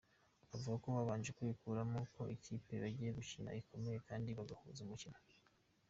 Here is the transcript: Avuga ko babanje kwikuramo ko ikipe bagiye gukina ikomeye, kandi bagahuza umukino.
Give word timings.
Avuga 0.55 0.75
ko 0.83 0.87
babanje 0.97 1.29
kwikuramo 1.37 1.99
ko 2.13 2.21
ikipe 2.35 2.71
bagiye 2.83 3.09
gukina 3.17 3.49
ikomeye, 3.61 3.97
kandi 4.07 4.29
bagahuza 4.37 4.79
umukino. 4.83 5.17